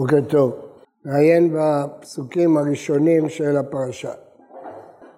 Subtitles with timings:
[0.00, 0.52] בוקר טוב.
[1.04, 4.12] נעיין בפסוקים הראשונים של הפרשה.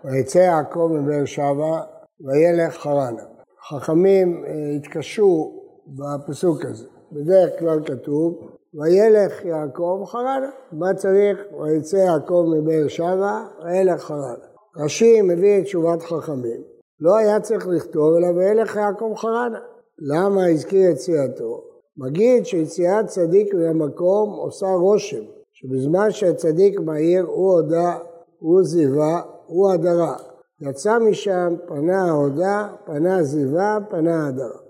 [0.04, 1.80] ויצא יעקב מבאר שבע
[2.20, 3.22] וילך חרנה.
[3.68, 5.52] חכמים אה, התקשו
[5.86, 6.86] בפסוק הזה.
[7.12, 10.50] בדרך כלל כתוב וילך יעקב חרנה.
[10.72, 11.38] מה צריך?
[11.60, 14.46] ויצא יעקב מבאר שבע וילך חרנה.
[14.76, 16.62] רש"י מביא את תשובת חכמים.
[17.00, 19.60] לא היה צריך לכתוב אלא וילך יעקב חרנה.
[19.98, 21.71] למה הזכיר יציאתו?
[21.96, 27.98] מגיד שיציאת צדיק מהמקום עושה רושם, שבזמן שהצדיק מהיר הוא הודה,
[28.38, 30.16] הוא זיווה, הוא הדרה.
[30.60, 34.60] יצא משם, פנה ההודה, פנה זיווה, פנה הדרה.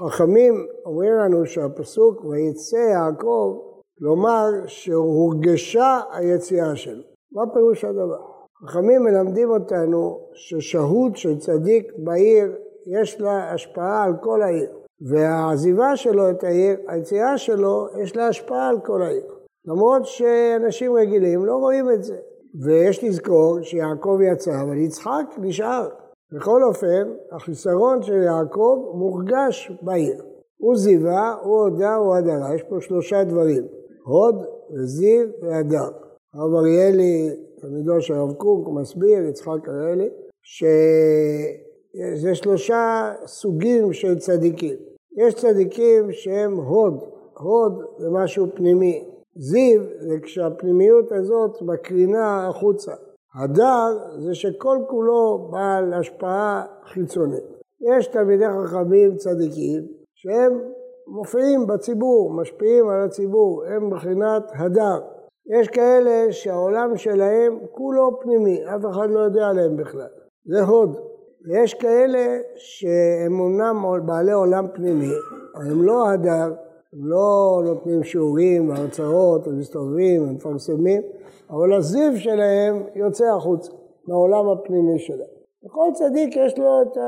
[0.00, 3.58] החכמים אומרים לנו שהפסוק ויצא יעקב,
[3.98, 7.02] כלומר שהורגשה היציאה שלו.
[7.32, 8.20] מה פירוש הדבר?
[8.66, 12.56] חכמים מלמדים אותנו ששהות של צדיק בעיר
[12.86, 14.81] יש לה השפעה על כל העיר.
[15.10, 19.26] והעזיבה שלו את העיר, היציאה שלו, יש לה השפעה על כל העיר.
[19.64, 22.16] למרות שאנשים רגילים לא רואים את זה.
[22.60, 25.88] ויש לזכור שיעקב יצא, אבל יצחק נשאר.
[26.32, 30.22] בכל אופן, החיסרון של יעקב מורגש בעיר.
[30.56, 32.54] הוא זיווה, הוא הודה, הוא הדרה.
[32.54, 33.64] יש פה שלושה דברים,
[34.04, 34.44] הוד
[34.74, 35.90] וזיו והדר.
[36.34, 40.08] הרב אריאלי, תלמידו של הרב קוק, מסביר, יצחק אריאלי,
[40.42, 44.91] שזה שלושה סוגים של צדיקים.
[45.16, 47.04] יש צדיקים שהם הוד,
[47.38, 49.04] הוד זה משהו פנימי,
[49.36, 52.92] זיו זה כשהפנימיות הזאת מקרינה החוצה,
[53.34, 57.44] הדר זה שכל כולו בעל השפעה חיצונית.
[57.80, 60.60] יש תלמידי חכמים צדיקים שהם
[61.06, 65.00] מופיעים בציבור, משפיעים על הציבור, הם מבחינת הדר.
[65.46, 70.08] יש כאלה שהעולם שלהם כולו פנימי, אף אחד לא יודע עליהם בכלל,
[70.44, 71.11] זה הוד.
[71.46, 75.12] ויש כאלה שהם אומנם בעלי עולם פנימי,
[75.54, 76.54] הם לא הדר,
[76.92, 81.02] הם לא נותנים שיעורים והרצאות ומסתובבים ומפרסמים,
[81.50, 83.72] אבל הזיו שלהם יוצא החוצה
[84.08, 85.28] מהעולם הפנימי שלהם.
[85.64, 86.98] לכל צדיק יש לו את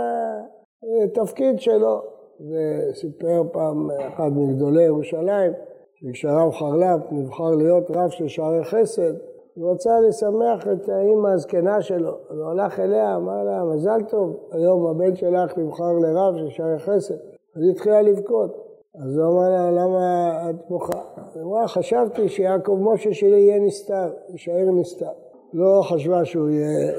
[1.04, 2.02] התפקיד שלו,
[2.40, 5.52] וסיפר פעם אחד מגדולי ירושלים,
[5.94, 9.14] שכשהרב חרל"פ נבחר להיות רב של שערי חסד,
[9.54, 14.36] הוא רצה לשמח את האימא הזקנה שלו, אז הוא הלך אליה, אמר לה, מזל טוב,
[14.52, 17.14] היום הבן שלך נבחר לרב של שערי חסד.
[17.56, 18.64] אז היא התחילה לבכות.
[18.94, 21.00] אז הוא אמר לה, למה את בוכה?
[21.34, 25.10] היא אמרה, חשבתי שיעקב משה שלי יהיה נסתר, יישאר נסתר.
[25.52, 26.48] לא חשבה שהוא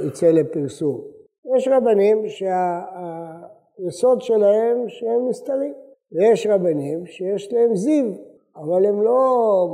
[0.07, 1.01] יצא לפרסום.
[1.55, 5.73] יש רבנים שהיסוד שלהם שהם נסתרים,
[6.11, 8.05] ויש רבנים שיש להם זיו,
[8.57, 9.19] אבל הם לא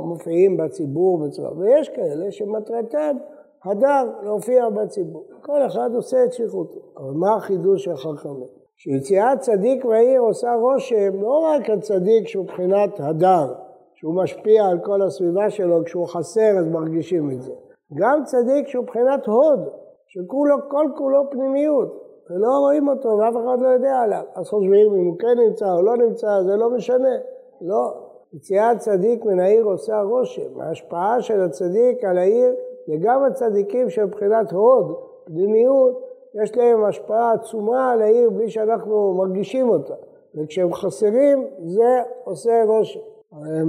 [0.06, 3.16] מופיעים בציבור בצורה, ויש כאלה שמטרתם
[3.64, 5.24] הדר להופיע בציבור.
[5.40, 6.78] כל אחד עושה את שליחותו.
[6.96, 8.62] אבל מה החידוש של חכמים?
[8.76, 13.54] שיציאת צדיק מהעיר עושה רושם לא רק על צדיק שהוא מבחינת הדר,
[13.94, 17.52] שהוא משפיע על כל הסביבה שלו, כשהוא חסר אז מרגישים את זה.
[17.94, 19.60] גם צדיק שהוא מבחינת הוד,
[20.06, 21.88] שכולו, כל כולו פנימיות,
[22.30, 24.22] ולא רואים אותו ואף אחד לא יודע עליו.
[24.34, 27.16] אז חושבים אם הוא כן נמצא או לא נמצא, זה לא משנה.
[27.60, 27.94] לא,
[28.34, 30.60] יציאת צדיק מן העיר עושה רושם.
[30.60, 32.54] ההשפעה של הצדיק על העיר
[32.86, 36.00] זה גם הצדיקים שמבחינת הוד, פנימיות,
[36.42, 39.94] יש להם השפעה עצומה על העיר בלי שאנחנו מרגישים אותה.
[40.34, 43.00] וכשהם חסרים זה עושה רושם.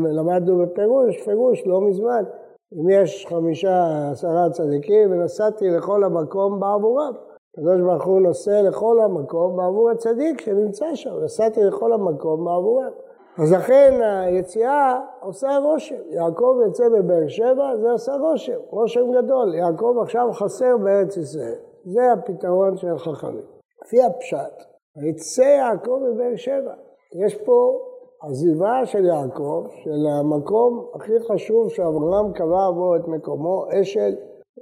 [0.06, 2.24] למדנו בפירוש, פירוש לא מזמן,
[2.74, 7.14] אם יש חמישה, עשרה צדיקים ונסעתי לכל המקום בעבורם.
[7.54, 12.92] הקדוש ברוך הוא נוסע לכל המקום בעבור הצדיק שנמצא שם, נסעתי לכל המקום בעבורם.
[13.38, 15.96] אז לכן היציאה עושה רושם.
[16.10, 19.56] יעקב יוצא בבאר שבע, זה עושה רושם, רושם גדול.
[19.56, 21.56] יעקב עכשיו חסר בארץ ישראל.
[21.86, 23.46] זה הפתרון של החכמים.
[23.86, 24.64] לפי הפשט,
[24.98, 26.74] יצא יעקב בבאר שבע.
[27.26, 27.80] יש פה
[28.22, 34.16] עזיבה של יעקב, של המקום הכי חשוב שאברהם קבע בו את מקומו, אשל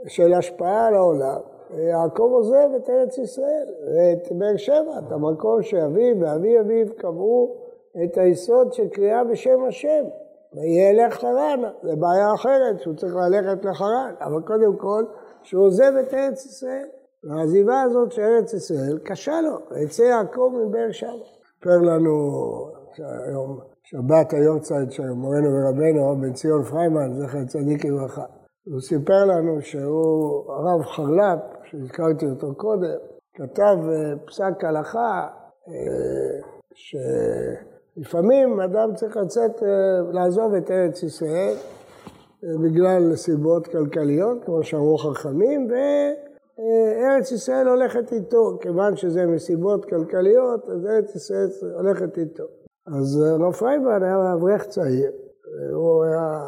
[0.08, 1.40] של השפעה על העולם.
[1.78, 7.61] יעקב עוזב את ארץ ישראל ואת באר שבע, את המקום שאביו ואבי אביו קבעו
[8.04, 10.04] את היסוד של קריאה בשם השם.
[10.54, 15.04] וילך חרן, זה בעיה אחרת, שהוא צריך ללכת לחרן, אבל קודם כל,
[15.44, 16.88] שהוא עוזב את ארץ ישראל.
[17.24, 21.10] והעזיבה הזאת של ארץ ישראל קשה לו, ויצא יעקב מבאר שבע.
[21.54, 22.16] סיפר לנו
[23.28, 28.26] היום, שבת היורצייט של מורנו ורבנו, בן ציון פריימן, זכר צדיק לברכה.
[28.66, 32.98] הוא סיפר לנו שהוא הרב חרל"פ, שהזכרתי אותו קודם,
[33.34, 35.28] כתב אה, פסק הלכה
[35.68, 36.42] אה,
[37.96, 41.54] שלפעמים אדם צריך לצאת, אה, לעזוב את ארץ ישראל
[42.64, 45.74] בגלל סיבות כלכליות, כמו שאמרו חכמים, ו...
[47.04, 52.44] ארץ ישראל הולכת איתו, כיוון שזה מסיבות כלכליות, אז ארץ ישראל הולכת איתו.
[52.88, 55.12] אז רב פריימן היה אברך צעיר,
[55.74, 56.40] הוא היה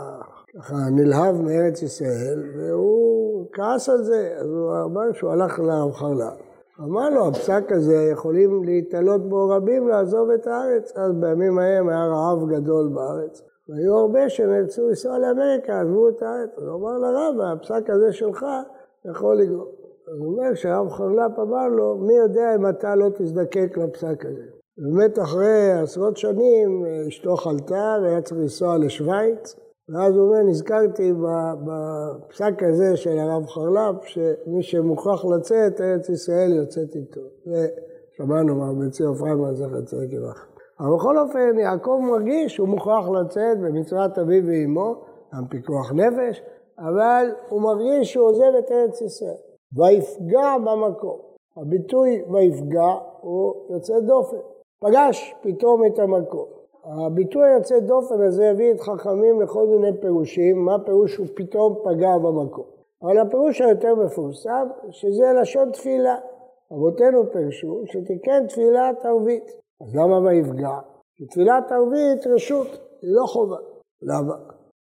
[0.57, 6.42] ככה נלהב מארץ ישראל, והוא כעס על זה, אז הוא אמר שהוא הלך לרב חרל"פ.
[6.83, 10.97] אמר לו, הפסק הזה יכולים להתעלות בו רבים לעזוב את הארץ.
[10.97, 13.43] אז בימים ההם היה רעב גדול בארץ.
[13.69, 16.49] והיו הרבה שנאלצו לנסוע לאמריקה, עזבו את הארץ.
[16.57, 18.45] אז הוא אמר לרב, הפסק הזה שלך
[19.05, 19.67] יכול לגרום.
[20.07, 24.43] אז הוא אומר שהרב חרל"פ אמר לו, מי יודע אם אתה לא תזדקק לפסק הזה.
[24.77, 29.55] באמת אחרי עשרות שנים אשתו חלתה והיה צריך לנסוע לשוויץ,
[29.89, 31.13] ואז הוא אומר, נזכרתי
[31.65, 37.21] בפסק הזה של הרב חרל"פ, שמי שמוכרח לצאת, ארץ ישראל יוצאת איתו.
[37.47, 40.47] ושמענו מה בן ציון פריימן זכר צדיק יברך.
[40.79, 44.95] אבל בכל אופן, יעקב מרגיש שהוא מוכרח לצאת במצוות אביו ואמו,
[45.33, 46.41] גם פיקוח נפש,
[46.79, 49.41] אבל הוא מרגיש שהוא עוזב את ארץ ישראל.
[49.77, 51.19] ויפגע במקום.
[51.57, 52.91] הביטוי ויפגע
[53.21, 54.37] הוא יוצא דופן.
[54.81, 56.52] פגש פתאום את המקום.
[56.85, 62.17] הביטוי היוצא דופן הזה הביא את חכמים לכל מיני פירושים, מה פירוש הוא פתאום פגע
[62.17, 62.65] במקום.
[63.03, 66.15] אבל הפירוש היותר מפורסם, שזה לשון תפילה.
[66.73, 69.51] אבותינו פירשו שתיקן תפילת ערבית.
[69.81, 70.79] אז למה ויפגע?
[71.15, 72.67] כי תפילת ערבית רשות,
[73.01, 73.57] היא לא חובה.
[74.01, 74.35] למה?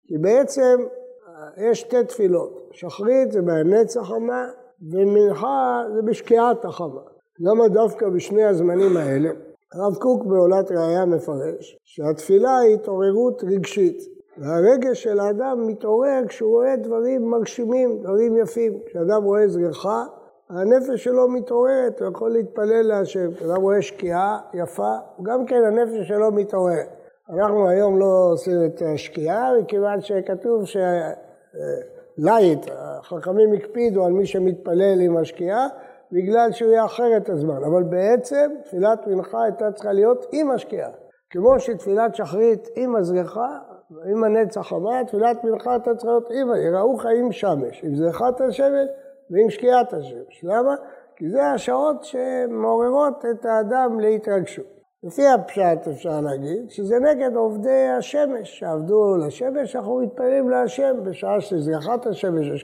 [0.07, 0.81] כי בעצם
[1.29, 4.47] אה, יש שתי תפילות, שחרית זה בהנץ החמה,
[4.93, 7.01] ומנחה זה בשקיעת החמה.
[7.41, 9.31] למה דווקא בשני הזמנים האלה?
[9.75, 13.99] הרב קוק בעולת ראייה מפרש שהתפילה היא התעוררות רגשית
[14.39, 18.73] והרגש של האדם מתעורר כשהוא רואה דברים מרשימים, דברים יפים.
[18.87, 20.05] כשאדם רואה זריחה,
[20.51, 23.35] הנפש שלו מתעוררת, הוא יכול להתפלל להשם.
[23.35, 26.89] כשאדם רואה שקיעה יפה, גם כן הנפש שלו מתעוררת.
[27.31, 30.65] אנחנו היום לא עושים את השקיעה, מכיוון שכתוב
[32.19, 35.69] שלייט, החכמים הקפידו על מי שמתפלל עם השקיעה,
[36.13, 37.65] בגלל שהוא יאחר את הזמן.
[37.65, 40.91] אבל בעצם תפילת מנחה הייתה צריכה להיות עם השקיעה.
[41.31, 43.59] כמו שתפילת שחרית עם הזריחה,
[44.11, 48.89] עם הנצח חמה, תפילת מנחה הייתה צריכה להיות עם, יראוך עם שמש, עם זריחת השמש
[49.31, 50.45] ועם שקיעת השמש.
[50.45, 50.75] למה?
[51.17, 54.67] כי זה השעות שמעוררות את האדם להתרגשות.
[55.05, 62.07] לפי הפשט אפשר להגיד שזה נגד עובדי השמש, שעבדו לשמש, אנחנו מתפללים להשם בשעה שזריחת
[62.07, 62.55] השמש או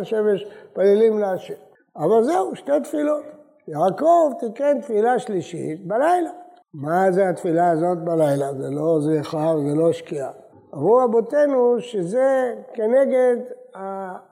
[0.00, 1.67] השמש, מתפללים להשם.
[1.98, 3.24] אבל זהו, שתי תפילות.
[3.68, 6.30] יעקב תיקן תפילה שלישית בלילה.
[6.74, 8.52] מה זה התפילה הזאת בלילה?
[8.52, 10.30] זה לא זריחה וזה לא שקיעה.
[10.74, 13.36] אמרו רבותינו שזה כנגד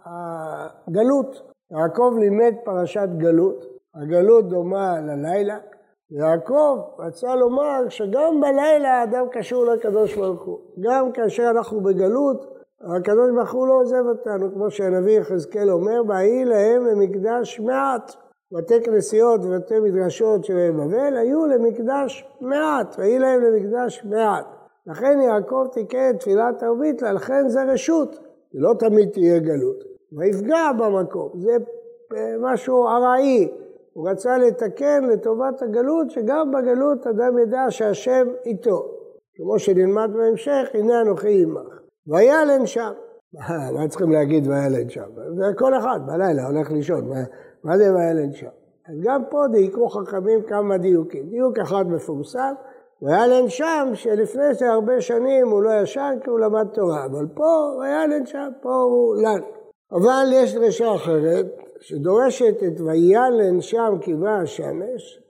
[0.04, 1.42] הגלות.
[1.70, 3.64] יעקב לימד פרשת גלות,
[3.94, 5.58] הגלות דומה ללילה.
[6.10, 10.58] יעקב רצה לומר שגם בלילה האדם קשור לקדוש ברוך הוא.
[10.80, 16.44] גם כאשר אנחנו בגלות, הקדוש ברוך הוא לא עוזב אותנו, כמו שהנביא יחזקאל אומר, ויהי
[16.44, 18.12] להם למקדש מעט.
[18.52, 24.46] בתי כנסיות ובתי מדרשות של בבל היו למקדש מעט, ויהי להם למקדש מעט.
[24.86, 28.18] לכן יעקב תיקן תפילת ערבית, לכן זה רשות,
[28.54, 29.84] לא תמיד תהיה גלות.
[30.12, 31.52] ויפגע במקום, זה
[32.40, 33.48] משהו ארעי.
[33.92, 38.84] הוא רצה לתקן לטובת הגלות, שגם בגלות אדם ידע שהשם איתו.
[39.36, 41.85] כמו שנלמד בהמשך, הנה אנוכי עמך.
[42.08, 42.92] וילן שם.
[43.74, 45.08] מה צריכים להגיד וילן שם?
[45.36, 47.16] זה כל אחד, בלילה הולך לישון, מה,
[47.64, 48.46] מה זה וילן שם?
[48.88, 51.28] אז גם פה דייקו חכמים כמה דיוקים.
[51.30, 52.52] דיוק אחד מפורסם,
[53.02, 57.78] וילן שם, שלפני זה הרבה שנים הוא לא ישן כי הוא למד תורה, אבל פה
[57.80, 59.40] וילן שם, פה הוא לן.
[59.92, 61.46] אבל יש דרשה אחרת,
[61.80, 65.20] שדורשת את וילן שם כי בא השמש,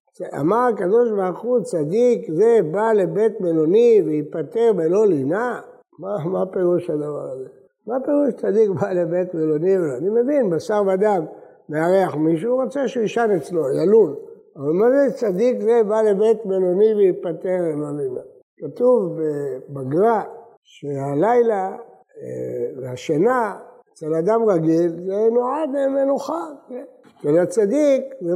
[0.41, 5.61] אמר הקדוש ברוך הוא צדיק זה בא לבית מלוני וייפטר בלא לינה
[5.99, 7.49] מה, מה פירוש הדבר הזה?
[7.87, 9.97] מה פירוש צדיק בא לבית מלוני ולא?
[9.99, 11.25] אני מבין, בשר ודם
[11.69, 14.15] מארח מישהו, הוא רוצה שהוא יישן אצלו, ילון.
[14.57, 18.21] אבל מה זה צדיק זה בא לבית מלוני וייפטר בלא לינה?
[18.59, 19.19] כתוב
[19.69, 20.23] בגר"א
[20.63, 21.77] שהלילה
[22.23, 23.57] אה, והשינה
[23.93, 26.45] אצל אדם רגיל זה נועד למנוחה.
[26.69, 26.85] כן?
[27.21, 28.33] אצל הצדיק זה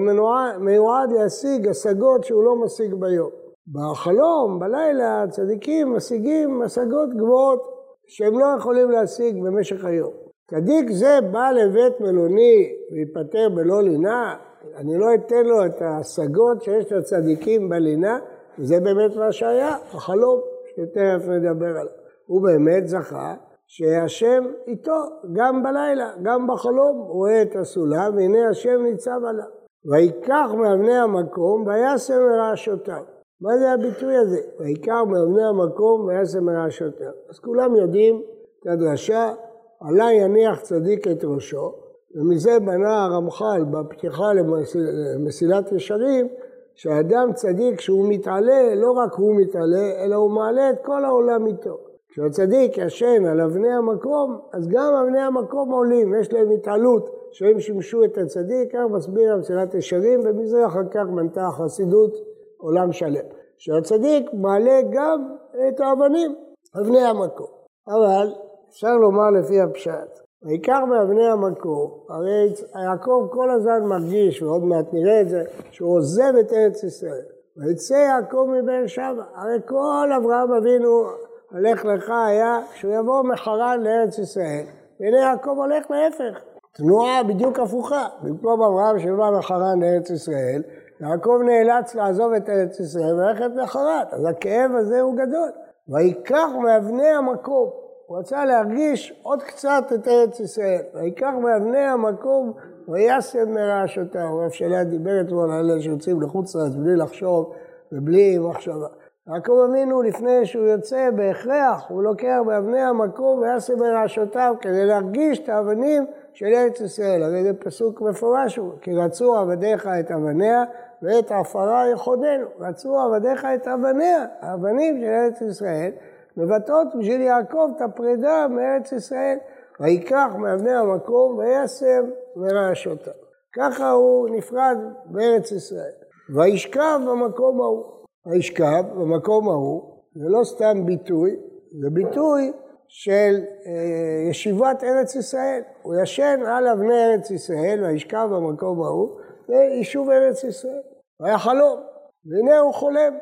[0.59, 3.31] מיועד להשיג השגות שהוא לא משיג ביום.
[3.69, 7.62] בחלום, בלילה, הצדיקים משיגים השגות גבוהות
[8.07, 10.12] שהם לא יכולים להשיג במשך היום.
[10.50, 14.37] צדיק זה בא לבית מלוני וייפטר בלא לינה,
[14.76, 18.19] אני לא אתן לו את ההשגות שיש לצדיקים בלינה,
[18.59, 21.93] וזה באמת מה שהיה, החלום, שתכף נדבר עליו.
[22.26, 23.35] הוא באמת זכה
[23.67, 25.00] שהשם איתו,
[25.33, 29.50] גם בלילה, גם בחלום, הוא רואה את הסולם, והנה השם ניצב עליו.
[29.90, 33.19] ויקח מאבני המקום וישם מרעשותיו.
[33.40, 34.40] מה זה הביטוי הזה?
[34.61, 37.11] העיקר מאבני המקום ויעשה מרעשותיו.
[37.30, 38.23] אז כולם יודעים
[38.61, 39.32] את הדרשה,
[39.80, 41.75] עלי יניח צדיק את ראשו,
[42.14, 46.28] ומזה בנה הרמח"ל בפתיחה למסילת ישרים,
[46.75, 51.78] שהאדם צדיק כשהוא מתעלה, לא רק הוא מתעלה, אלא הוא מעלה את כל העולם איתו.
[52.09, 58.04] כשהצדיק ישן על אבני המקום, אז גם אבני המקום עולים, יש להם התעלות שהם שימשו
[58.04, 62.29] את הצדיק, כך מסביר המסילת ישרים, ומזה אחר כך מנתה החסידות
[62.61, 63.25] עולם שלם.
[63.59, 65.35] שהצדיק מעלה גם
[65.69, 66.35] את האבנים,
[66.81, 67.47] אבני המקום.
[67.88, 68.33] אבל
[68.71, 72.52] אפשר לומר לפי הפשט, העיקר מאבני המקום, הרי
[72.85, 77.25] יעקב כל הזמן מרגיש, ועוד מעט נראה את זה, שהוא עוזב את ארץ ישראל.
[77.57, 79.25] ויצא יעקב מבאר שבע.
[79.35, 81.05] הרי כל אברהם אבינו,
[81.50, 84.64] הלך לך היה שהוא יבוא מחרן לארץ ישראל.
[85.00, 86.40] והנה יעקב הולך להפך,
[86.73, 88.09] תנועה בדיוק הפוכה.
[88.23, 90.62] במקום אברהם שבא מחרן לארץ ישראל,
[91.00, 94.04] יעקב נאלץ לעזוב את ארץ ישראל וללכת לחרן.
[94.11, 95.50] אז הכאב הזה הוא גדול.
[95.88, 97.71] ויקח מאבני המקום.
[98.07, 100.83] הוא רצה להרגיש עוד קצת את ארץ ישראל.
[100.95, 102.52] ויקח מאבני המקום
[102.88, 104.38] וישם מרעשותיו.
[104.38, 107.52] רב שליה דיבר אתמול על אלה שיוצאים לחוץ לארץ בלי לחשוב
[107.92, 108.87] ובלי מחשבה.
[109.28, 115.49] יעקב אבינו לפני שהוא יוצא בהכרח, הוא לוקח באבני המקום ויעשה ברעשותיו כדי להרגיש את
[115.49, 117.23] האבנים של ארץ ישראל.
[117.23, 120.64] הרי זה פסוק מפורש, כי רצו עבדיך את אבניה
[121.02, 122.47] ואת עפרה יחודנו.
[122.61, 125.90] רצו עבדיך את אבניה, האבנים של ארץ ישראל,
[126.37, 129.38] מבטאות בשביל יעקב את הפרידה מארץ ישראל.
[129.80, 133.12] ויקח מאבני המקום וישם מרעשותיו.
[133.57, 134.76] ככה הוא נפרד
[135.07, 135.92] בארץ ישראל.
[136.35, 137.85] וישכב במקום ההוא.
[138.26, 139.83] וישכב במקום ההוא,
[140.14, 141.37] זה לא סתם ביטוי,
[141.83, 142.52] זה ביטוי
[142.88, 145.62] של אה, ישיבת ארץ ישראל.
[145.83, 149.16] הוא ישן על אבני ארץ ישראל, וישכב במקום ההוא,
[149.49, 150.83] זה יישוב ארץ ישראל.
[151.20, 151.80] והיה חלום,
[152.26, 153.12] והנה הוא חולם.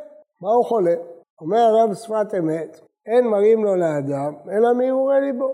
[0.43, 0.99] מה הוא חולם?
[1.41, 5.53] אומר הרב שפת אמת, אין מראים לו לאדם, אלא מהרהורי ליבו.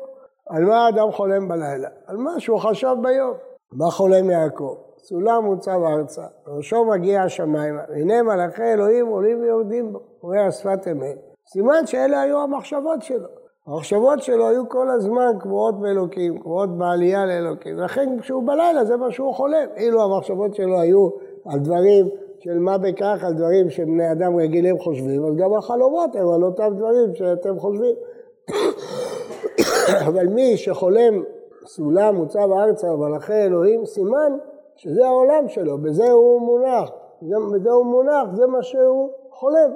[0.51, 1.89] על מה האדם חולם בלילה?
[2.07, 3.35] על מה שהוא חשב ביום.
[3.73, 4.75] מה חולם יעקב?
[4.99, 11.19] סולם מוצב ארצה, ראשו מגיע השמיימה, והנה מלאכי אלוהים עולים ויורדים בו, אומר שפת אמת.
[11.53, 13.29] סימן שאלה היו המחשבות שלו.
[13.67, 19.11] המחשבות שלו היו כל הזמן קבועות באלוקים, קבועות בעלייה לאלוקים, ולכן כשהוא בלילה זה מה
[19.11, 19.67] שהוא חולם.
[19.77, 21.09] אילו המחשבות שלו היו
[21.47, 22.09] על דברים
[22.45, 26.75] של מה בכך, על דברים שבני אדם רגילים חושבים, אז גם החלומות הם על אותם
[26.77, 27.95] דברים שאתם חושבים.
[30.09, 31.23] אבל מי שחולם
[31.67, 34.33] סולם מוצב ארצה ומלאכי אלוהים, סימן
[34.77, 36.91] שזה העולם שלו, בזה הוא מונח,
[37.55, 39.71] בזה הוא מונח, זה מה שהוא חולם.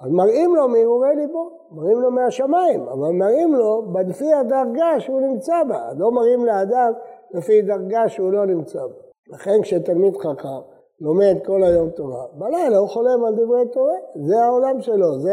[0.00, 5.64] אז מראים לו מהרהורי ליבו, מראים לו מהשמיים, אבל מראים לו לפי הדרגה שהוא נמצא
[5.68, 6.92] בה, לא מראים לאדם
[7.34, 8.94] לפי דרגה שהוא לא נמצא בה.
[9.34, 14.80] לכן כשתלמיד חכם לומד כל היום תורה, בלילה הוא חולם על דברי תורה, זה העולם
[14.80, 15.32] שלו, זה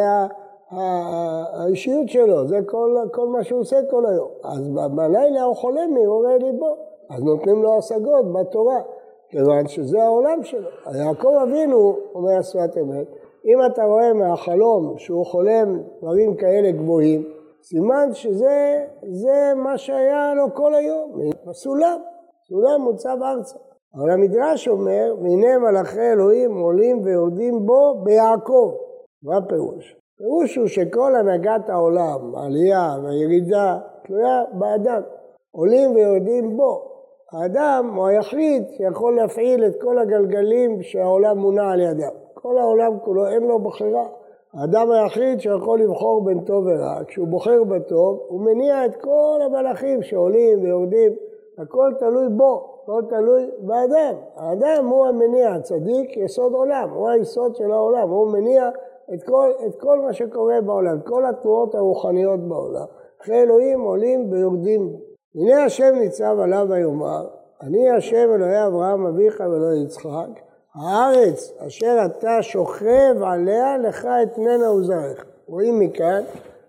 [0.71, 4.29] האישיות שלו, זה כל, כל מה שהוא עושה כל היום.
[4.43, 6.75] אז בלילה הוא חולם מהרהורי ליבו,
[7.09, 8.81] אז נותנים לו השגות בתורה.
[9.33, 10.69] כיוון שזה העולם שלו.
[10.95, 13.07] יעקב אבינו, אומר השפת אמת,
[13.45, 17.23] אם אתה רואה מהחלום שהוא חולם דברים כאלה גבוהים,
[17.63, 21.11] סימן שזה זה מה שהיה לו כל היום,
[21.47, 21.99] בסולם,
[22.47, 23.57] סולם מוצב ארצה.
[23.95, 28.73] אבל המדרש אומר, והנה מלאכי אלוהים עולים ויורדים בו ביעקב.
[29.23, 29.95] מה הפירוש?
[30.15, 35.01] הפירוש הוא שכל הנהגת העולם, העלייה והירידה, תלויה באדם.
[35.51, 36.93] עולים ויורדים בו.
[37.31, 42.15] האדם הוא היחיד שיכול להפעיל את כל הגלגלים שהעולם מונע על ידם.
[42.33, 44.07] כל העולם כולו אין לו בחירה.
[44.53, 50.01] האדם היחיד שיכול לבחור בין טוב ורע, כשהוא בוחר בטוב, הוא מניע את כל המלאכים
[50.01, 51.13] שעולים ויורדים,
[51.57, 54.15] הכל תלוי בו, הכל תלוי באדם.
[54.35, 58.69] האדם הוא המניע, הצדיק יסוד עולם, הוא היסוד של העולם, הוא מניע
[59.13, 62.85] את כל, את כל מה שקורה בעולם, כל התנועות הרוחניות בעולם.
[63.21, 64.95] אחרי אלוהים עולים ויורדים
[65.35, 67.27] הנה השם ניצב עליו ויאמר,
[67.61, 70.39] אני השם אלוהי אברהם אביך ואלוהי יצחק,
[70.75, 75.25] הארץ אשר אתה שוכב עליה לך אתננה וזרעך.
[75.47, 76.21] רואים מכאן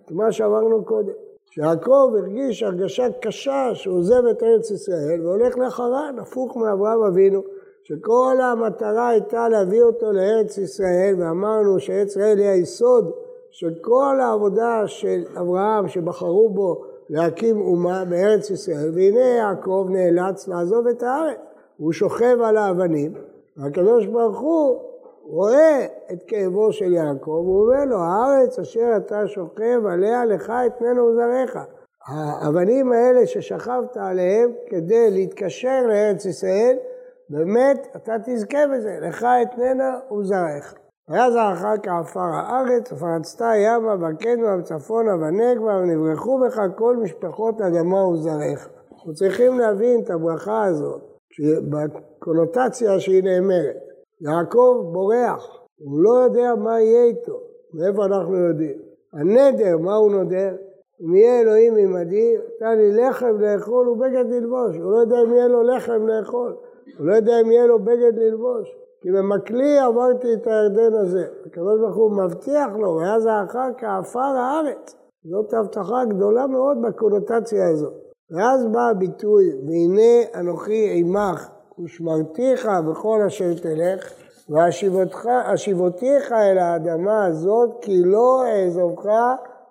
[0.04, 1.12] את מה שאמרנו קודם,
[1.54, 7.42] שיעקב הרגיש הרגשה קשה שהוא עוזב את ארץ ישראל והולך לחרן, הפוך מאברהם אבינו,
[7.82, 13.12] שכל המטרה הייתה להביא אותו לארץ ישראל, ואמרנו שארץ ישראל היא היסוד
[13.50, 20.86] של כל העבודה של אברהם שבחרו בו להקים אומה בארץ ישראל, והנה יעקב נאלץ לעזוב
[20.86, 21.38] את הארץ.
[21.76, 23.14] הוא שוכב על האבנים,
[23.56, 24.80] והקדוש ברוך הוא
[25.26, 31.02] רואה את כאבו של יעקב, הוא אומר לו, הארץ אשר אתה שוכב עליה לך אתננו
[31.02, 31.66] וזרעך.
[32.08, 36.76] האבנים האלה ששכבת עליהם כדי להתקשר לארץ ישראל,
[37.30, 40.74] באמת אתה תזכה בזה, לך אתננה וזרעך.
[41.08, 48.68] והיה זרעך כעפר הארץ, ופרצת ימה וקדמה וצפונה ונגבה, ונברחו בך כל משפחות אדמה וזרעך.
[48.92, 51.02] אנחנו צריכים להבין את הברכה הזאת,
[51.70, 53.83] בקונוטציה שהיא נאמרת.
[54.20, 57.40] יעקב בורח, הוא לא יודע מה יהיה איתו,
[57.74, 58.78] מאיפה אנחנו יודעים.
[59.12, 60.54] הנדר, מה הוא נודר?
[61.00, 64.76] אם יהיה אלוהים עמדי, נתן לי לחם לאכול ובגד ללבוש.
[64.76, 66.56] הוא לא יודע אם יהיה לו לחם לאכול,
[66.98, 68.76] הוא לא יודע אם יהיה לו בגד ללבוש.
[69.04, 71.26] כי במקלי עברתי את הירדן הזה.
[71.56, 74.96] ברוך הוא מבטיח לו, ואז האחר כעפר הארץ.
[75.24, 77.92] זאת הבטחה גדולה מאוד בקונוטציה הזאת.
[78.30, 81.48] ואז בא הביטוי, והנה אנוכי עמך
[81.84, 84.12] ושמרתיך בכל אשר תלך,
[84.48, 89.06] והשיבותיך אל האדמה הזאת, כי לא אעזובך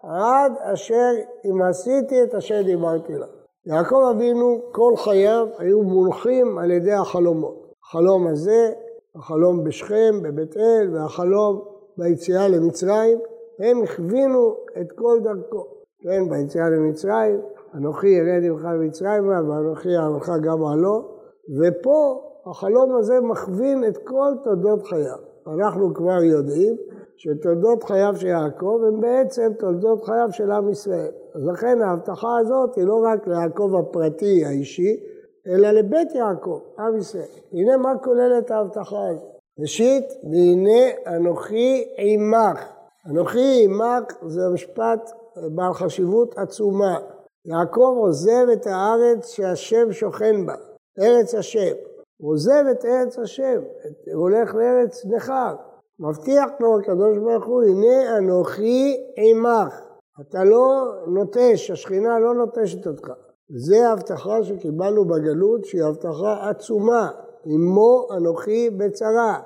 [0.04, 1.12] עד אשר
[1.46, 3.26] אם עשיתי את אשר דיברתי לה.
[3.66, 7.74] יעקב אבינו כל חייו היו מונחים על ידי החלומות.
[7.84, 8.72] החלום הזה,
[9.16, 11.62] החלום בשכם, בבית אל, והחלום
[11.98, 13.20] ביציאה למצרים,
[13.60, 15.66] הם הכווינו את כל דרכו.
[16.02, 17.42] כן, ביציאה למצרים,
[17.76, 21.13] אנוכי ירד עמך למצרימה ואנוכי אעמך גם עלו,
[21.50, 25.18] ופה החלום הזה מכווין את כל תולדות חייו.
[25.48, 26.76] אנחנו כבר יודעים
[27.18, 31.12] שתולדות חייו של יעקב הם בעצם תולדות חייו של עם ישראל.
[31.36, 35.00] אז לכן ההבטחה הזאת היא לא רק ליעקב הפרטי האישי,
[35.48, 37.28] אלא לבית יעקב, עם ישראל.
[37.52, 39.34] הנה מה כוללת ההבטחה הזאת.
[39.60, 42.74] ראשית, והנה אנוכי עמך.
[43.10, 45.12] אנוכי עמך זה משפט
[45.56, 46.98] בעל חשיבות עצומה.
[47.46, 50.54] יעקב עוזב את הארץ שהשם שוכן בה,
[51.00, 51.76] ארץ השם.
[52.18, 53.62] הוא עוזב את ארץ השם,
[54.14, 55.56] הוא הולך לארץ נכר.
[56.00, 59.82] מבטיח לו הקדוש ברוך הוא, הנה אנוכי עמך.
[60.22, 63.12] אתה לא נוטש, השכינה לא נוטשת אותך.
[63.50, 67.10] זו ההבטחה שקיבלנו בגלות, שהיא הבטחה עצומה.
[67.46, 69.40] עמו אנוכי בצרה.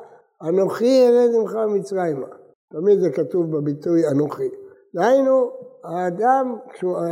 [0.43, 2.27] אנוכי ירד עמך מצרימה.
[2.71, 4.49] תמיד זה כתוב בביטוי אנוכי.
[4.95, 5.51] דהיינו,
[5.83, 6.55] האדם,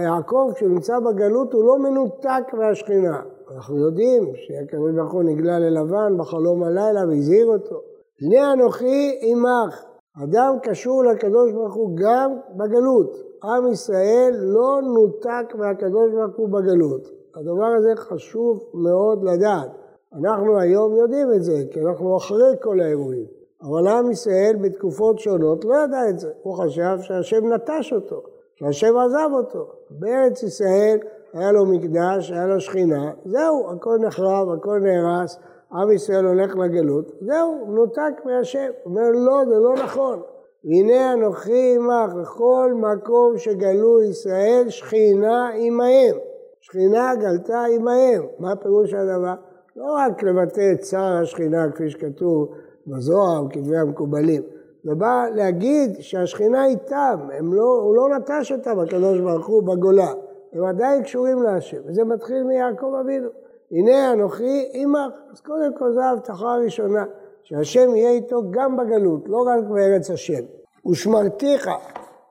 [0.04, 3.22] יעקב, כשהוא נמצא בגלות, הוא לא מנותק מהשכינה.
[3.52, 7.82] אנחנו יודעים שהקדוש ברוך הוא נגלה ללבן בחלום הלילה והזהיר אותו.
[8.22, 9.86] הנה אנוכי עמך.
[10.24, 13.24] אדם קשור לקדוש ברוך הוא גם בגלות.
[13.44, 17.08] עם ישראל לא נותק מהקדוש ברוך הוא בגלות.
[17.36, 19.70] הדבר הזה חשוב מאוד לדעת.
[20.14, 23.26] אנחנו היום יודעים את זה, כי אנחנו אחרי כל האירועים.
[23.62, 26.32] אבל עם ישראל בתקופות שונות לא ידע את זה.
[26.42, 28.24] הוא חשב שהשם נטש אותו,
[28.56, 29.68] שהשם עזב אותו.
[29.90, 30.98] בארץ ישראל
[31.36, 35.40] היה לו מקדש, היה לו שכינה, זהו, הכל נחרב, הכל נהרס,
[35.74, 38.70] עם ישראל הולך לגלות, זהו, נותק מהשם.
[38.86, 40.22] אומר, לא, זה לא נכון.
[40.66, 46.16] הנה אנוכי עמך, בכל מקום שגלו ישראל, שכינה עמהם.
[46.60, 48.26] שכינה גלתה עמהם.
[48.40, 49.34] מה פירוש הדבר?
[49.76, 52.48] לא רק לבטא את צער השכינה, כפי שכתוב
[52.88, 54.42] בזוהר, כתבי המקובלים.
[54.84, 60.14] זה בא להגיד שהשכינה איתם, לא, הוא לא נטש אותם, הקדוש ברוך הוא, בגולה.
[60.56, 63.30] הם עדיין קשורים להשם, וזה מתחיל מיעקב אבינו.
[63.72, 65.14] הנה אנוכי עמך.
[65.32, 67.06] אז קודם כל זו ההבטחה הראשונה,
[67.44, 70.44] שהשם יהיה איתו גם בגלות, לא רק בארץ השם.
[70.92, 71.70] ושמרתיך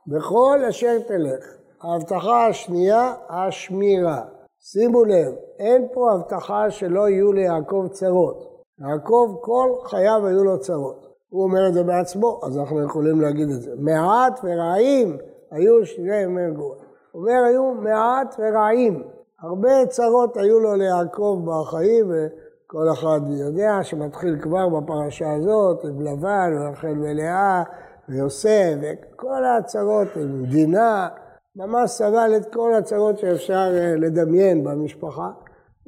[0.06, 1.56] בכל אשר תלך.
[1.82, 4.22] ההבטחה השנייה, השמירה.
[4.60, 8.64] שימו לב, אין פה הבטחה שלא יהיו ליעקב צרות.
[8.80, 11.06] יעקב כל חייו היו לו צרות.
[11.28, 13.70] הוא אומר את זה בעצמו, אז אנחנו יכולים להגיד את זה.
[13.78, 15.16] מעט ורעים
[15.50, 16.83] היו שני ימי גאולה.
[17.14, 19.02] אומר, היו מעט ורעים.
[19.40, 26.50] הרבה צרות היו לו ליעקב בחיים, וכל אחד יודע שמתחיל כבר בפרשה הזאת, עם לבן
[26.58, 27.62] ורחל ולאה
[28.08, 31.08] ויוסף, וכל הצרות עם דינה,
[31.56, 35.28] ממש סבל את כל הצרות שאפשר אה, לדמיין במשפחה.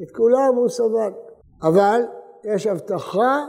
[0.02, 1.12] את כולם הוא סבל.
[1.62, 2.00] אבל
[2.44, 3.44] יש הבטחה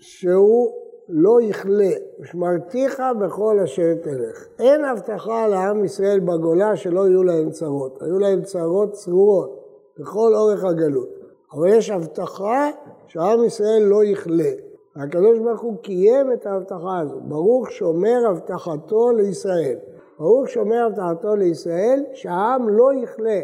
[0.00, 1.90] שהוא לא יכלה,
[2.20, 4.46] ושמרתיך בכל אשר תלך.
[4.58, 8.02] אין הבטחה לעם ישראל בגולה שלא יהיו להם צרות.
[8.02, 9.66] היו להם צרות צרורות
[9.98, 11.08] בכל אורך הגלות.
[11.52, 12.70] אבל יש הבטחה
[13.06, 14.50] שעם ישראל לא יכלה.
[14.96, 17.20] והקדוש ברוך הוא קיים את ההבטחה הזו.
[17.20, 19.76] ברוך שומר הבטחתו לישראל.
[20.18, 23.40] ברוך שומר הבטחתו לישראל שהעם לא יכלה.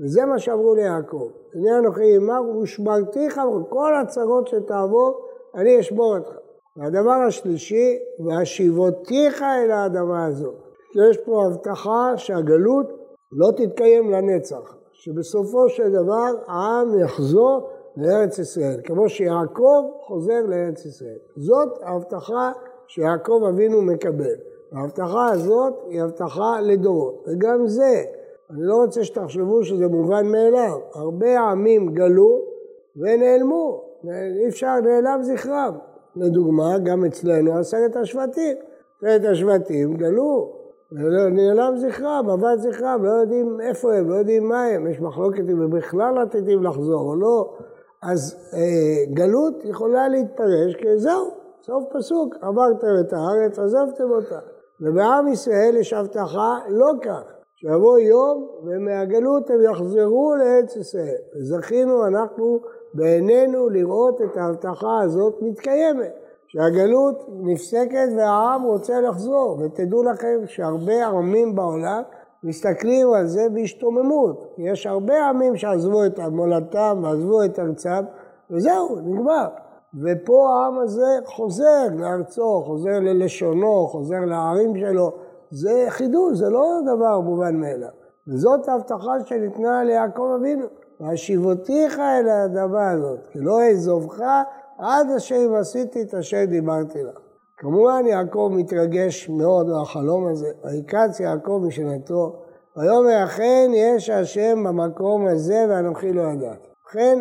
[0.00, 1.28] וזה מה שאמרו ליעקב.
[1.54, 5.20] הנה אנוכי עמך ושמרתיך וכל הצרות שתעבור
[5.54, 6.43] אני אשמור אותך.
[6.76, 10.54] והדבר השלישי, והשיבותיך אל האדמה הזאת.
[11.10, 12.86] יש פה הבטחה שהגלות
[13.32, 21.18] לא תתקיים לנצח, שבסופו של דבר העם יחזור לארץ ישראל, כמו שיעקב חוזר לארץ ישראל.
[21.36, 22.52] זאת ההבטחה
[22.86, 24.34] שיעקב אבינו מקבל.
[24.72, 28.04] ההבטחה הזאת היא הבטחה לדורות, וגם זה,
[28.50, 32.40] אני לא רוצה שתחשבו שזה מובן מאליו, הרבה עמים גלו
[32.96, 33.84] ונעלמו,
[34.40, 35.93] אי אפשר, נעלם זכרם.
[36.16, 38.56] לדוגמה, גם אצלנו עשרת השבטים.
[38.98, 40.52] עשרת השבטים גלו,
[41.32, 45.62] נעלם זכרם, עבד זכרם, לא יודעים איפה הם, לא יודעים מה הם, יש מחלוקת אם
[45.62, 47.54] הם בכלל עתידים לחזור או לא.
[48.02, 51.30] אז אה, גלות יכולה להתפרש כי זהו,
[51.62, 54.38] סוף פסוק, עברתם את הארץ, עזבתם אותה.
[54.80, 57.22] ובעם ישראל יש הבטחה לא כך,
[57.56, 61.16] שיבוא יום ומהגלות הם יחזרו לארץ ישראל.
[61.36, 62.60] וזכינו אנחנו
[62.94, 66.24] בעינינו לראות את ההבטחה הזאת מתקיימת.
[66.54, 69.58] שהגלות נפסקת והעם רוצה לחזור.
[69.60, 72.02] ותדעו לכם שהרבה עמים בעולם
[72.44, 74.54] מסתכלים על זה בהשתוממות.
[74.58, 78.04] יש הרבה עמים שעזבו את מולדתם ועזבו את ארצם,
[78.50, 79.48] וזהו, נגמר.
[80.02, 85.12] ופה העם הזה חוזר לארצו, חוזר ללשונו, חוזר לערים שלו.
[85.50, 87.88] זה חידוש, זה לא דבר מובן מאליו.
[88.28, 90.66] וזאת ההבטחה שניתנה ליעקב אבינו.
[91.00, 94.20] והשיבותיך אל האדמה הזאת, כי לא אעזובך
[94.78, 97.18] עד אשר עשיתי את אשר דיברתי לך.
[97.56, 102.42] כמובן יעקב מתרגש מאוד מהחלום הזה, ויקץ יעקב משנתו,
[102.76, 106.68] ויאמר אכן יש השם במקום הזה ואנוכי לא ידעתי.
[106.88, 107.18] אכן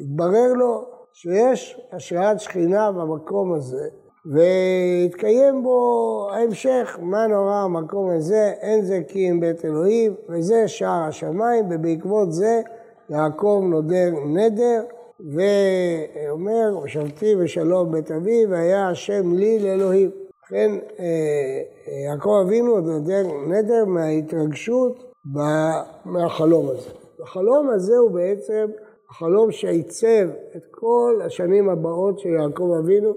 [0.00, 3.88] התברר לו שיש השראת שכינה במקום הזה,
[4.32, 11.02] והתקיים בו ההמשך, מה נורא המקום הזה, אין זה כי אם בית אלוהים, וזה שער
[11.08, 12.60] השמיים, ובעקבות זה
[13.10, 14.82] יעקב נודר נדר,
[15.20, 20.10] ואומר, ושבתי בשלום בית אבי, והיה השם לי לאלוהים.
[20.44, 21.62] לכן אה,
[22.06, 25.12] יעקב אבינו נודר נדר מההתרגשות
[26.04, 26.90] מהחלום הזה.
[27.22, 28.66] החלום הזה הוא בעצם
[29.10, 33.12] החלום שעיצב את כל השנים הבאות של יעקב אבינו,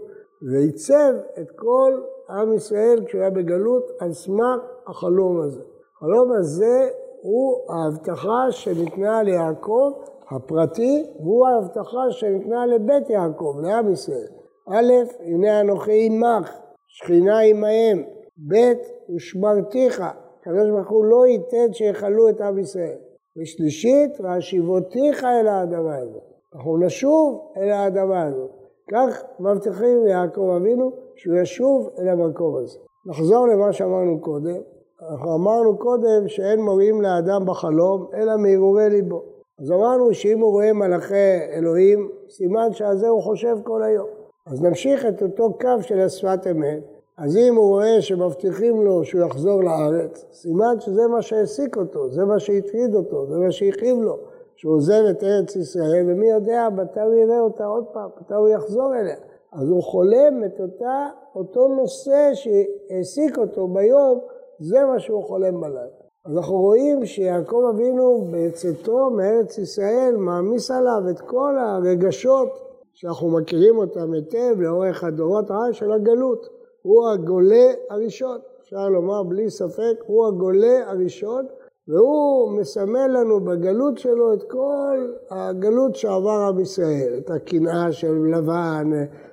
[0.52, 5.62] ועיצב את כל עם ישראל כשהוא היה בגלות על סמך החלום הזה.
[5.96, 6.90] החלום הזה
[7.22, 9.92] הוא ההבטחה שניתנה ליעקב
[10.32, 14.28] הפרטי, והוא ההבטחה שניתנה לבית יעקב, לעם ישראל.
[14.70, 18.04] א', הנה אנוכי עמך, שכינה עמהם.
[18.50, 18.74] ב',
[19.16, 22.98] ושמרתיך, הקדוש ברוך הוא לא ייתן שיכלו את עם ישראל.
[23.38, 26.24] ושלישית, והשיבותיך אל האדמה הזאת.
[26.56, 28.52] אנחנו נשוב אל האדמה הזאת.
[28.92, 32.80] כך מבטיחים ליעקב אבינו שהוא ישוב אל המקום הזה.
[33.06, 34.62] נחזור למה שאמרנו קודם.
[35.02, 39.24] אנחנו אמרנו קודם שאין מורים לאדם בחלום אלא מהרהורי ליבו.
[39.60, 44.08] אז אמרנו שאם הוא רואה מלאכי אלוהים, סימן שעל זה הוא חושב כל היום.
[44.48, 46.84] אז נמשיך את אותו קו של השפת אמת.
[47.18, 52.26] אז אם הוא רואה שמבטיחים לו שהוא יחזור לארץ, סימן שזה מה שהעסיק אותו, זה
[52.26, 54.18] מה שהטריד אותו, זה מה שהכאיב לו,
[54.56, 58.50] שהוא עוזב את ארץ ישראל, ומי יודע מתי הוא יראה אותה עוד פעם, מתי הוא
[58.50, 59.16] יחזור אליה.
[59.54, 64.20] אז הוא חולם את אותה, אותו נושא שהעסיק אותו ביום,
[64.60, 65.82] זה מה שהוא חולם בלילה.
[66.28, 72.50] אנחנו רואים שיעקב אבינו בצאתו מארץ ישראל מעמיס עליו את כל הרגשות
[72.94, 76.48] שאנחנו מכירים אותם היטב לאורך הדורות הרע של הגלות.
[76.82, 81.46] הוא הגולה הראשון, אפשר לומר בלי ספק, הוא הגולה הראשון
[81.88, 88.90] והוא מסמל לנו בגלות שלו את כל הגלות שעבר עם ישראל, את הקנאה של לבן,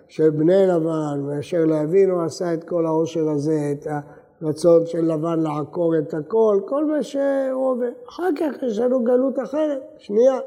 [0.09, 4.01] של בני לבן, ואשר לאבינו עשה את כל העושר הזה, את ה...
[4.43, 7.89] רצון של לבן לעקור את הכל, כל מה שהוא עובר.
[8.09, 10.39] אחר כך יש לנו גלות אחרת, שנייה,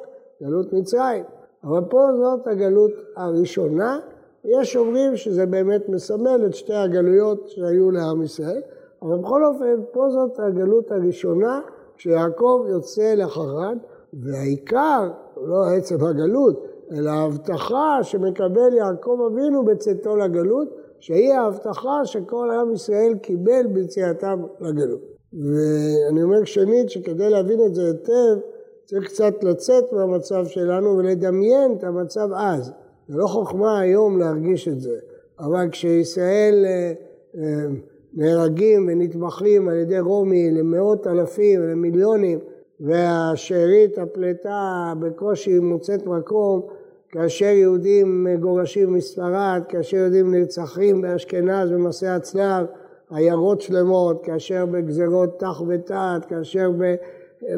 [0.43, 1.23] גלות מצרים.
[1.63, 3.99] אבל פה זאת הגלות הראשונה.
[4.45, 8.61] יש אומרים שזה באמת מסמל את שתי הגלויות שהיו לעם ישראל,
[9.01, 11.61] אבל בכל אופן, פה זאת הגלות הראשונה,
[11.97, 13.77] כשיעקב יוצא לחרן,
[14.13, 20.67] והעיקר, לא עצם הגלות, אלא ההבטחה שמקבל יעקב אבינו בצאתו לגלות,
[20.99, 25.01] שהיא ההבטחה שכל עם ישראל קיבל ביציאתם לגלות.
[25.33, 28.39] ואני אומר שנית שכדי להבין את זה היטב
[28.85, 32.71] צריך קצת לצאת מהמצב שלנו ולדמיין את המצב אז.
[33.07, 34.97] זה לא חוכמה היום להרגיש את זה,
[35.39, 36.93] אבל כשישראל אה,
[37.37, 37.65] אה,
[38.13, 42.39] נהרגים ונטבחים על ידי רומי למאות אלפים ולמיליונים
[42.79, 46.61] והשארית הפלטה בקושי מוצאת מקום
[47.11, 52.65] כאשר יהודים מגורשים מספרד, כאשר יהודים נרצחים באשכנז במסעי הצלב,
[53.11, 56.71] עיירות שלמות, כאשר בגזרות תח ותת, כאשר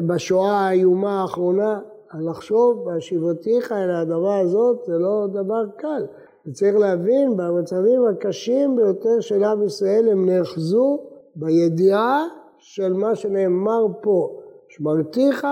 [0.06, 1.80] בשואה האיומה האחרונה,
[2.20, 6.06] לחשוב בהשיבותיך אל האדמה הזאת זה לא דבר קל.
[6.46, 11.00] וצריך להבין, במצבים הקשים ביותר של עם ישראל הם נאחזו
[11.36, 12.26] בידיעה
[12.58, 15.46] של מה שנאמר פה, שמרתיך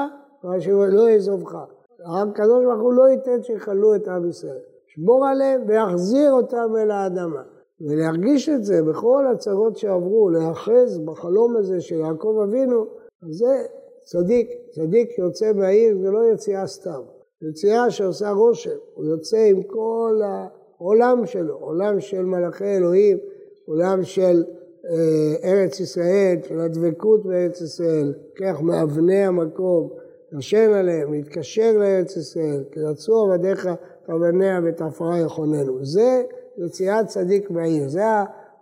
[0.44, 1.79] ולא יעזובך.
[2.06, 4.60] הקדוש ברוך הוא לא ייתן שיכלו את עם ישראל.
[4.86, 7.42] שמור עליהם ויחזיר אותם אל האדמה.
[7.80, 12.86] ולהרגיש את זה בכל הצרות שעברו, להאחז בחלום הזה של יעקב אבינו,
[13.30, 13.66] זה
[14.04, 14.50] צדיק.
[14.70, 17.00] צדיק יוצא מהעיר זה לא יציאה סתם.
[17.42, 18.76] יציאה שעושה רושם.
[18.94, 23.18] הוא יוצא עם כל העולם שלו, עולם של מלאכי אלוהים,
[23.66, 24.44] עולם של
[24.90, 29.90] אה, ארץ ישראל, של הדבקות בארץ ישראל, כך מאבני המקום,
[30.32, 33.68] נשן עליהם, להתקשר לארץ ישראל, כי רצו עבדיך
[34.06, 35.84] תבניה ותעפרה יכוננו.
[35.84, 36.22] זה
[36.66, 38.02] יציאת צדיק מהעיר, זה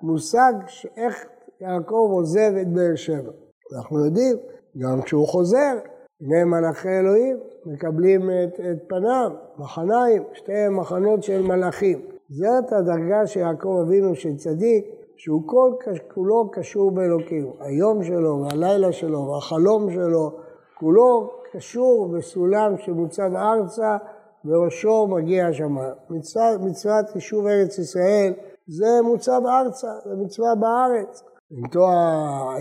[0.03, 0.53] המושג
[0.97, 1.27] איך
[1.61, 3.33] יעקב עוזב את באר שבע.
[3.77, 4.37] אנחנו יודעים
[4.79, 5.79] גם כשהוא חוזר,
[6.21, 12.01] בני מלאכי אלוהים מקבלים את, את פניו, מחניים, שתי מחנות של מלאכים.
[12.31, 14.85] זאת הדרגה של יעקב אבינו של צדיק,
[15.17, 15.73] שהוא כל
[16.15, 17.53] כולו קשור באלוקים.
[17.61, 20.31] היום שלו והלילה שלו והחלום שלו,
[20.79, 23.97] כולו קשור בסולם שמוצב ארצה
[24.45, 25.95] וראשו מגיע השמיים.
[26.11, 28.33] מצוות, מצוות יישוב ארץ ישראל
[28.67, 31.23] זה מוצב ארצה, זה מצווה בארץ.
[31.51, 31.93] לנטוע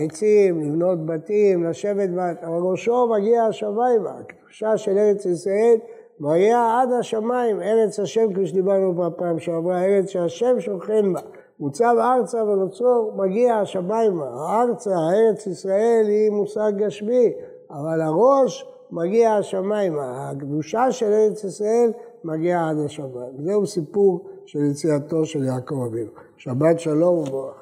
[0.00, 4.10] עצים, לבנות בתים, לשבת בת, אבל ראשו מגיע השמיימה.
[4.20, 5.76] הקדושה של ארץ ישראל
[6.20, 11.20] מגיעה עד השמיים, ארץ השם, כפי שדיברנו בפעם שעברה, ארץ שהשם שוכן בה.
[11.60, 14.26] מוצב ארצה ונוצרו מגיע השמיימה.
[14.26, 17.32] הארצה, ארץ ישראל, היא מושג גשמי,
[17.70, 20.30] אבל הראש מגיע השמיימה.
[20.30, 21.92] הקדושה של ארץ ישראל
[22.24, 23.32] מגיעה עד השמיים.
[23.38, 26.10] זהו סיפור של יציאתו של יעקב אבינו.
[26.36, 27.57] שבת שלום וברכה.